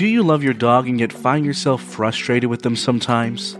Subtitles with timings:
[0.00, 3.58] Do you love your dog and yet find yourself frustrated with them sometimes?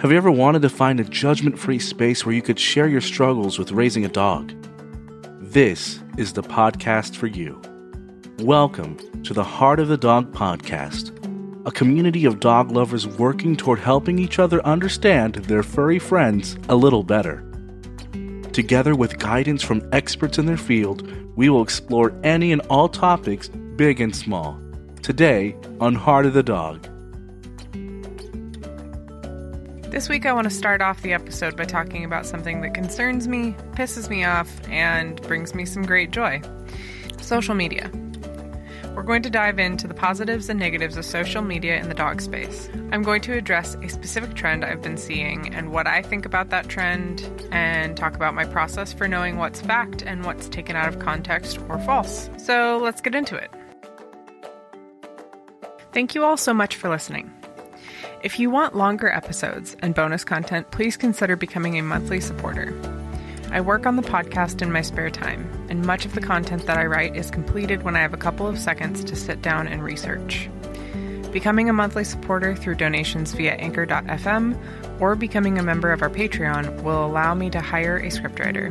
[0.00, 3.00] Have you ever wanted to find a judgment free space where you could share your
[3.00, 4.52] struggles with raising a dog?
[5.38, 7.62] This is the podcast for you.
[8.40, 11.14] Welcome to the Heart of the Dog podcast,
[11.64, 16.74] a community of dog lovers working toward helping each other understand their furry friends a
[16.74, 17.44] little better.
[18.52, 23.48] Together with guidance from experts in their field, we will explore any and all topics,
[23.76, 24.60] big and small
[25.02, 26.86] today on Heart of the Dog.
[29.90, 33.26] This week, I want to start off the episode by talking about something that concerns
[33.26, 36.40] me, pisses me off, and brings me some great joy
[37.20, 37.90] social media.
[38.94, 42.20] We're going to dive into the positives and negatives of social media in the dog
[42.20, 42.68] space.
[42.92, 46.50] I'm going to address a specific trend I've been seeing and what I think about
[46.50, 50.88] that trend, and talk about my process for knowing what's fact and what's taken out
[50.88, 52.28] of context or false.
[52.36, 53.50] So let's get into it.
[55.92, 57.32] Thank you all so much for listening.
[58.22, 62.78] If you want longer episodes and bonus content, please consider becoming a monthly supporter.
[63.50, 66.78] I work on the podcast in my spare time, and much of the content that
[66.78, 69.82] I write is completed when I have a couple of seconds to sit down and
[69.82, 70.48] research.
[71.32, 76.82] Becoming a monthly supporter through donations via anchor.fm or becoming a member of our Patreon
[76.82, 78.70] will allow me to hire a scriptwriter,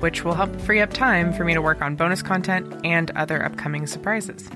[0.00, 3.44] which will help free up time for me to work on bonus content and other
[3.44, 4.48] upcoming surprises.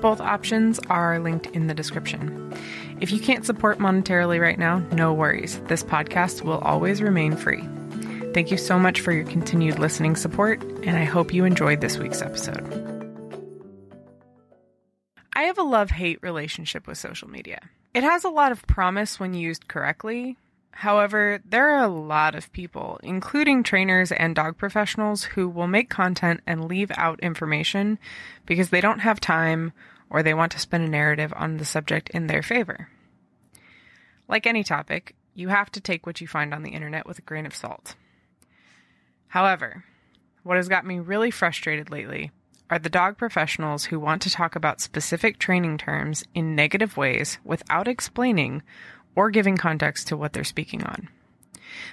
[0.00, 2.54] Both options are linked in the description.
[3.00, 5.60] If you can't support monetarily right now, no worries.
[5.66, 7.68] This podcast will always remain free.
[8.32, 11.98] Thank you so much for your continued listening support, and I hope you enjoyed this
[11.98, 12.62] week's episode.
[15.32, 17.60] I have a love hate relationship with social media.
[17.94, 20.36] It has a lot of promise when used correctly,
[20.70, 25.90] However, there are a lot of people, including trainers and dog professionals, who will make
[25.90, 27.98] content and leave out information
[28.46, 29.72] because they don't have time
[30.08, 32.88] or they want to spin a narrative on the subject in their favor.
[34.28, 37.22] Like any topic, you have to take what you find on the internet with a
[37.22, 37.94] grain of salt.
[39.28, 39.84] However,
[40.42, 42.30] what has got me really frustrated lately
[42.70, 47.38] are the dog professionals who want to talk about specific training terms in negative ways
[47.44, 48.62] without explaining
[49.18, 51.08] or giving context to what they're speaking on.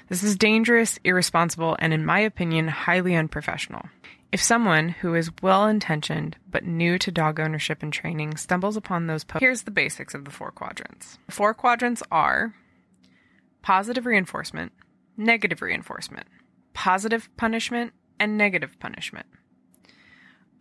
[0.09, 3.89] This is dangerous, irresponsible, and in my opinion, highly unprofessional.
[4.31, 9.07] If someone who is well intentioned but new to dog ownership and training stumbles upon
[9.07, 11.17] those posts, here's the basics of the four quadrants.
[11.25, 12.53] The four quadrants are
[13.63, 14.71] positive reinforcement,
[15.17, 16.27] negative reinforcement,
[16.75, 19.25] positive punishment, and negative punishment.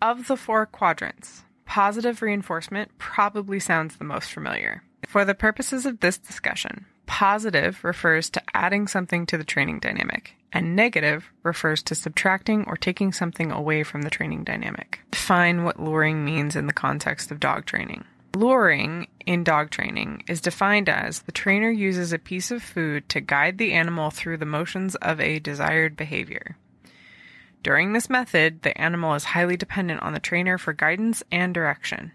[0.01, 4.83] Of the four quadrants, positive reinforcement probably sounds the most familiar.
[5.06, 10.34] For the purposes of this discussion, positive refers to adding something to the training dynamic,
[10.53, 15.00] and negative refers to subtracting or taking something away from the training dynamic.
[15.10, 18.04] Define what luring means in the context of dog training.
[18.34, 23.21] Luring in dog training is defined as the trainer uses a piece of food to
[23.21, 26.56] guide the animal through the motions of a desired behavior.
[27.62, 32.12] During this method, the animal is highly dependent on the trainer for guidance and direction.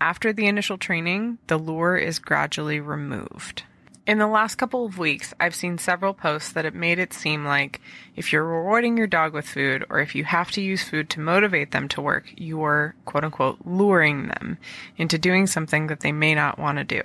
[0.00, 3.64] After the initial training, the lure is gradually removed.
[4.06, 7.44] In the last couple of weeks, I've seen several posts that have made it seem
[7.44, 7.80] like
[8.16, 11.20] if you're rewarding your dog with food or if you have to use food to
[11.20, 14.56] motivate them to work, you're quote unquote luring them
[14.96, 17.02] into doing something that they may not want to do.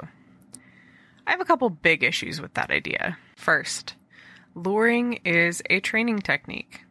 [1.28, 3.18] I have a couple big issues with that idea.
[3.36, 3.96] First,
[4.56, 6.86] luring is a training technique.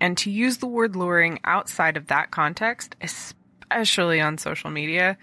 [0.00, 3.43] And to use the word luring outside of that context, especially
[3.74, 5.16] especially on social media,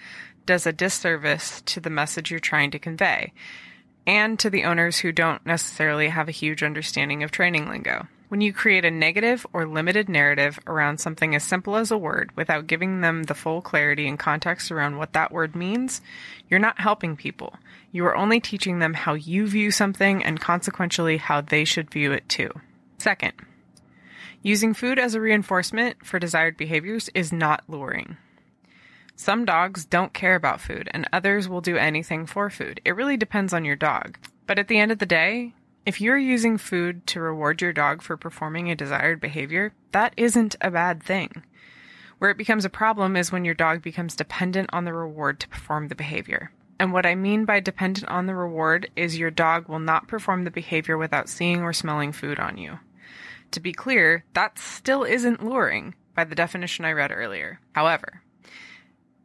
[0.45, 3.31] does a disservice to the message you're trying to convey
[4.07, 8.07] and to the owners who don't necessarily have a huge understanding of training lingo.
[8.29, 12.31] When you create a negative or limited narrative around something as simple as a word
[12.35, 16.01] without giving them the full clarity and context around what that word means,
[16.50, 17.56] you're not helping people.
[17.91, 22.13] You are only teaching them how you view something and consequentially how they should view
[22.13, 22.50] it too.
[22.97, 23.34] Second,
[24.41, 28.16] using food as a reinforcement for desired behaviors is not luring.
[29.21, 32.81] Some dogs don't care about food, and others will do anything for food.
[32.84, 34.17] It really depends on your dog.
[34.47, 35.53] But at the end of the day,
[35.85, 40.55] if you're using food to reward your dog for performing a desired behavior, that isn't
[40.59, 41.43] a bad thing.
[42.17, 45.49] Where it becomes a problem is when your dog becomes dependent on the reward to
[45.49, 46.51] perform the behavior.
[46.79, 50.46] And what I mean by dependent on the reward is your dog will not perform
[50.46, 52.79] the behavior without seeing or smelling food on you.
[53.51, 57.59] To be clear, that still isn't luring by the definition I read earlier.
[57.73, 58.23] However,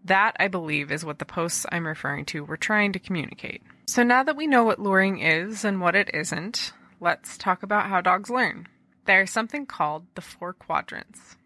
[0.06, 3.62] that, I believe, is what the posts I'm referring to were trying to communicate.
[3.86, 7.86] So now that we know what luring is and what it isn't, let's talk about
[7.86, 8.68] how dogs learn.
[9.04, 11.36] There's something called the four quadrants.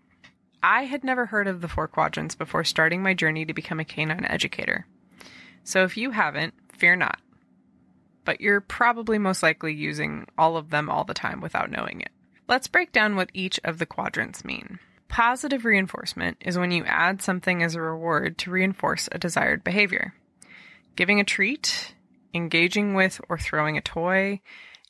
[0.62, 3.84] I had never heard of the four quadrants before starting my journey to become a
[3.84, 4.86] canine educator.
[5.64, 7.18] So if you haven't, fear not.
[8.24, 12.10] But you're probably most likely using all of them all the time without knowing it.
[12.48, 14.78] Let's break down what each of the quadrants mean.
[15.10, 20.14] Positive reinforcement is when you add something as a reward to reinforce a desired behavior.
[20.94, 21.96] Giving a treat,
[22.32, 24.40] engaging with or throwing a toy,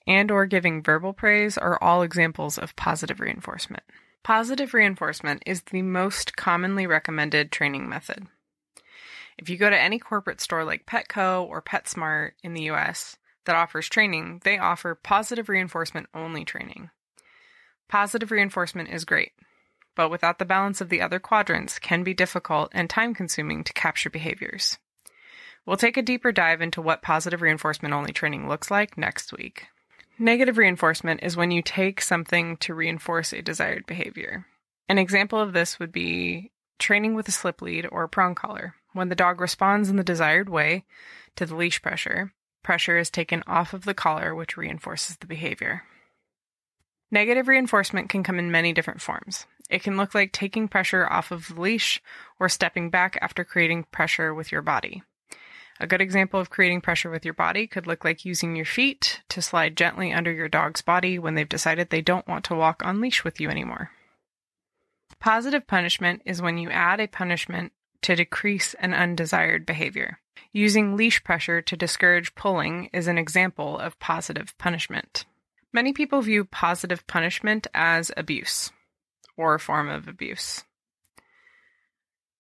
[0.06, 3.82] and or giving verbal praise are all examples of positive reinforcement.
[4.22, 8.26] Positive reinforcement is the most commonly recommended training method.
[9.38, 13.16] If you go to any corporate store like Petco or PetSmart in the US
[13.46, 16.90] that offers training, they offer positive reinforcement only training.
[17.88, 19.32] Positive reinforcement is great,
[19.94, 23.72] but without the balance of the other quadrants can be difficult and time consuming to
[23.72, 24.78] capture behaviors.
[25.66, 29.66] We'll take a deeper dive into what positive reinforcement only training looks like next week.
[30.19, 34.46] Negative reinforcement is when you take something to reinforce a desired behavior.
[34.88, 38.75] An example of this would be training with a slip lead or a prong collar.
[38.92, 40.84] When the dog responds in the desired way
[41.37, 42.32] to the leash pressure,
[42.62, 45.84] pressure is taken off of the collar, which reinforces the behavior.
[47.11, 49.47] Negative reinforcement can come in many different forms.
[49.69, 52.03] It can look like taking pressure off of the leash
[52.39, 55.03] or stepping back after creating pressure with your body.
[55.81, 59.23] A good example of creating pressure with your body could look like using your feet
[59.31, 62.85] to slide gently under your dog's body when they've decided they don't want to walk
[62.85, 63.91] on leash with you anymore.
[65.21, 67.73] Positive punishment is when you add a punishment
[68.03, 70.21] to decrease an undesired behavior.
[70.53, 75.25] Using leash pressure to discourage pulling is an example of positive punishment.
[75.72, 78.72] Many people view positive punishment as abuse
[79.37, 80.64] or a form of abuse.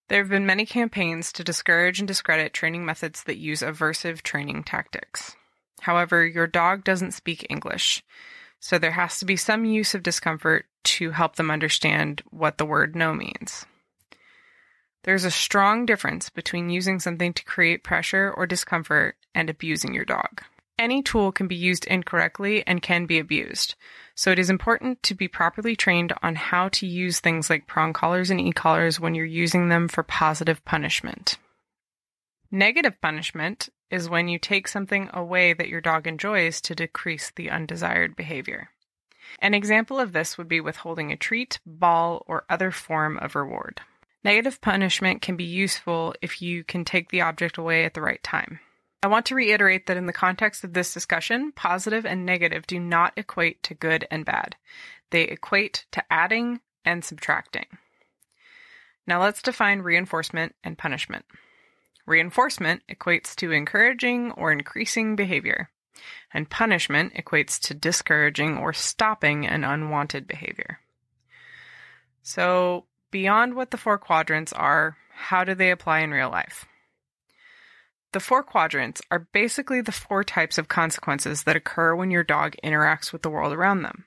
[0.08, 4.64] There have been many campaigns to discourage and discredit training methods that use aversive training
[4.64, 5.36] tactics.
[5.82, 8.02] However, your dog doesn't speak English,
[8.58, 12.66] so there has to be some use of discomfort to help them understand what the
[12.66, 13.64] word no means.
[15.04, 20.04] There's a strong difference between using something to create pressure or discomfort and abusing your
[20.04, 20.42] dog.
[20.80, 23.74] Any tool can be used incorrectly and can be abused,
[24.14, 27.92] so it is important to be properly trained on how to use things like prong
[27.92, 31.36] collars and e-collars when you're using them for positive punishment.
[32.50, 37.50] Negative punishment is when you take something away that your dog enjoys to decrease the
[37.50, 38.70] undesired behavior.
[39.38, 43.82] An example of this would be withholding a treat, ball, or other form of reward.
[44.24, 48.22] Negative punishment can be useful if you can take the object away at the right
[48.22, 48.60] time.
[49.02, 52.78] I want to reiterate that in the context of this discussion, positive and negative do
[52.78, 54.56] not equate to good and bad.
[55.10, 57.66] They equate to adding and subtracting.
[59.06, 61.24] Now let's define reinforcement and punishment.
[62.06, 65.70] Reinforcement equates to encouraging or increasing behavior,
[66.34, 70.80] and punishment equates to discouraging or stopping an unwanted behavior.
[72.22, 76.66] So, beyond what the four quadrants are, how do they apply in real life?
[78.12, 82.56] The four quadrants are basically the four types of consequences that occur when your dog
[82.64, 84.06] interacts with the world around them.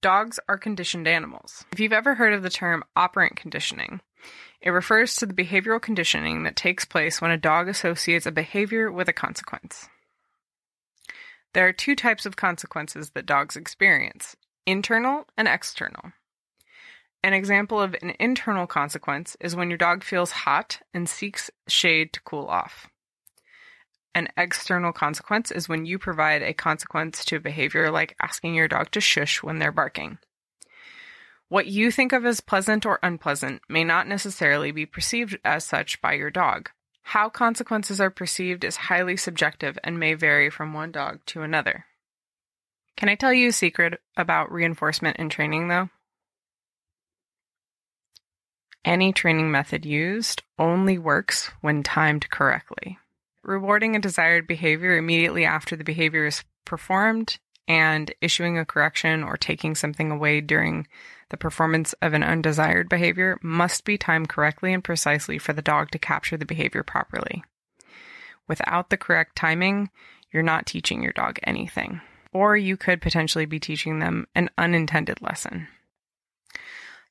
[0.00, 1.64] Dogs are conditioned animals.
[1.70, 4.00] If you've ever heard of the term operant conditioning,
[4.60, 8.90] it refers to the behavioral conditioning that takes place when a dog associates a behavior
[8.90, 9.88] with a consequence.
[11.52, 14.36] There are two types of consequences that dogs experience
[14.66, 16.12] internal and external.
[17.24, 22.12] An example of an internal consequence is when your dog feels hot and seeks shade
[22.14, 22.88] to cool off.
[24.14, 28.68] An external consequence is when you provide a consequence to a behavior like asking your
[28.68, 30.18] dog to shush when they're barking.
[31.48, 36.00] What you think of as pleasant or unpleasant may not necessarily be perceived as such
[36.00, 36.70] by your dog.
[37.02, 41.86] How consequences are perceived is highly subjective and may vary from one dog to another.
[42.96, 45.90] Can I tell you a secret about reinforcement and training, though?
[48.84, 52.98] Any training method used only works when timed correctly.
[53.42, 59.36] Rewarding a desired behavior immediately after the behavior is performed and issuing a correction or
[59.36, 60.86] taking something away during
[61.30, 65.90] the performance of an undesired behavior must be timed correctly and precisely for the dog
[65.90, 67.42] to capture the behavior properly.
[68.48, 69.90] Without the correct timing,
[70.30, 72.00] you're not teaching your dog anything,
[72.32, 75.68] or you could potentially be teaching them an unintended lesson.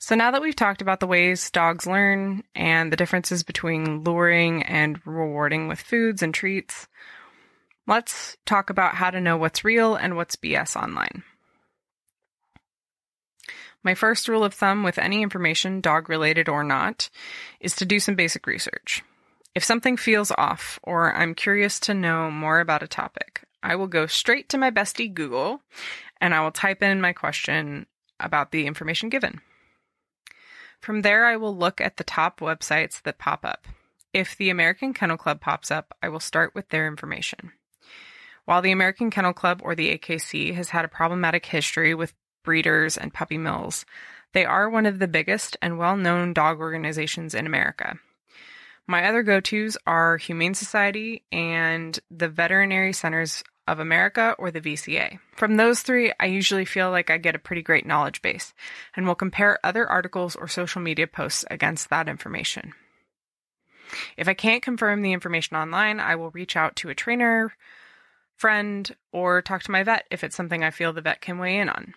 [0.02, 4.64] So now that we've talked about the ways dogs learn and the differences between luring
[4.64, 6.88] and rewarding with foods and treats,
[7.86, 11.22] let's talk about how to know what's real and what's BS online.
[13.84, 17.12] My first rule of thumb with any information, dog related or not,
[17.60, 19.04] is to do some basic research.
[19.54, 23.86] If something feels off or I'm curious to know more about a topic, I will
[23.86, 25.62] go straight to my bestie Google
[26.20, 27.86] and I will type in my question
[28.20, 29.42] about the information given.
[30.82, 33.68] From there, I will look at the top websites that pop up.
[34.14, 37.52] If the American Kennel Club pops up, I will start with their information.
[38.46, 42.98] While the American Kennel Club, or the AKC, has had a problematic history with breeders
[42.98, 43.86] and puppy mills,
[44.34, 48.00] they are one of the biggest and well known dog organizations in America.
[48.88, 54.62] My other go tos are Humane Society and the Veterinary Centers of America, or the
[54.62, 55.20] VCA.
[55.36, 58.54] From those three, I usually feel like I get a pretty great knowledge base
[58.96, 62.74] and will compare other articles or social media posts against that information.
[64.18, 67.54] If I can't confirm the information online, I will reach out to a trainer,
[68.36, 71.58] friend, or talk to my vet if it's something I feel the vet can weigh
[71.58, 71.94] in on.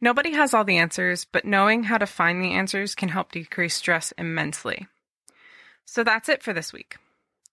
[0.00, 3.74] Nobody has all the answers, but knowing how to find the answers can help decrease
[3.74, 4.86] stress immensely.
[5.86, 6.96] So that's it for this week.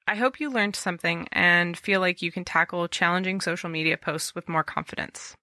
[0.05, 4.35] I hope you learned something and feel like you can tackle challenging social media posts
[4.35, 5.35] with more confidence.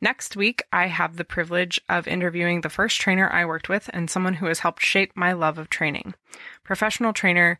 [0.00, 4.10] Next week, I have the privilege of interviewing the first trainer I worked with and
[4.10, 6.14] someone who has helped shape my love of training,
[6.62, 7.58] professional trainer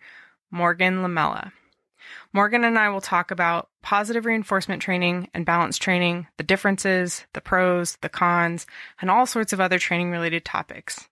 [0.51, 1.53] Morgan Lamella.
[2.33, 7.41] Morgan and I will talk about positive reinforcement training and balance training, the differences, the
[7.41, 8.67] pros, the cons,
[9.01, 11.09] and all sorts of other training related topics.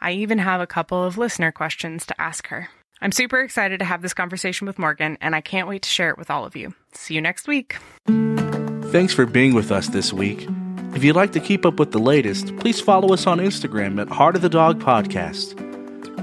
[0.00, 2.70] I even have a couple of listener questions to ask her.
[3.04, 6.08] I'm super excited to have this conversation with Morgan, and I can't wait to share
[6.08, 6.72] it with all of you.
[6.94, 7.76] See you next week.
[8.06, 10.48] Thanks for being with us this week.
[10.94, 14.08] If you'd like to keep up with the latest, please follow us on Instagram at
[14.08, 15.60] Heart of the Dog Podcast.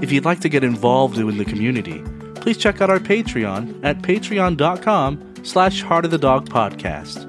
[0.02, 2.02] If you'd like to get involved in the community,
[2.34, 7.22] please check out our Patreon at patreon.com slash Heart of the Dog Podcast.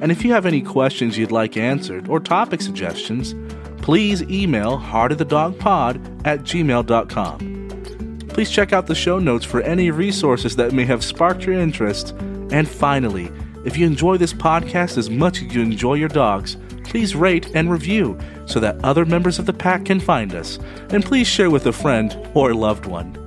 [0.00, 3.34] And if you have any questions you'd like answered or topic suggestions,
[3.82, 7.55] please email heartofthedogpod at gmail.com.
[8.36, 12.10] Please check out the show notes for any resources that may have sparked your interest.
[12.50, 13.32] And finally,
[13.64, 17.70] if you enjoy this podcast as much as you enjoy your dogs, please rate and
[17.70, 20.58] review so that other members of the pack can find us.
[20.90, 23.25] And please share with a friend or loved one.